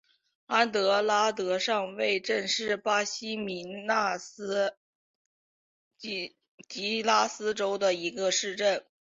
[0.47, 4.75] 安德拉德上尉镇是巴西米纳斯
[5.99, 8.83] 吉拉斯州的一个市镇。